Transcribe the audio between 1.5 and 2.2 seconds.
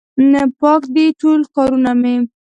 کارونه مې